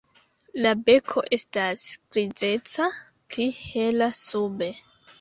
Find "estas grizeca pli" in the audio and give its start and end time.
1.37-3.49